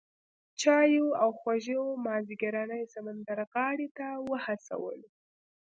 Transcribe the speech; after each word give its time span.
چایو 0.61 1.05
او 1.21 1.29
خوږو 1.39 1.81
مازیګرنۍ 2.05 2.83
سمندرغاړې 2.93 3.87
ته 3.97 4.07
وهڅولو. 4.29 5.09